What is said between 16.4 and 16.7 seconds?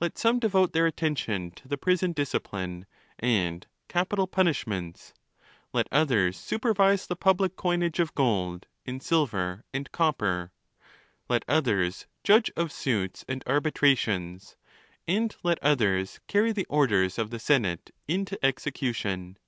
the